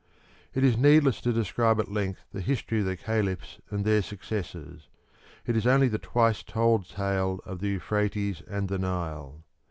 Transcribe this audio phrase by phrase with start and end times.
[0.55, 4.89] It is needless to describe at length the history of the Caliphs and their successors
[5.45, 9.45] it is only the twice told tale of the Euphrates and the Nile.